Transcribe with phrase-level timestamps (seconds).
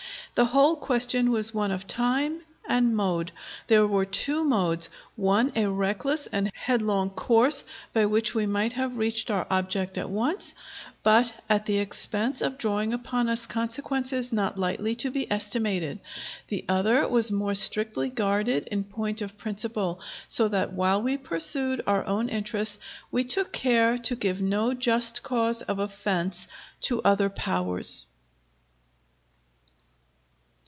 [0.33, 3.33] The whole question was one of time and mode.
[3.67, 8.95] There were two modes: one a reckless and headlong course by which we might have
[8.95, 10.55] reached our object at once,
[11.03, 15.99] but at the expense of drawing upon us consequences not lightly to be estimated;
[16.47, 19.99] the other was more strictly guarded in point of principle,
[20.29, 22.79] so that while we pursued our own interests,
[23.11, 26.47] we took care to give no just cause of offense
[26.79, 28.05] to other Powers.